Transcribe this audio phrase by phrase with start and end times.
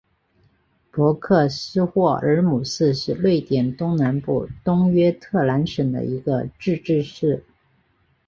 [0.89, 7.45] 博克斯霍尔姆市是瑞典东南部东约特兰省的一个自治市。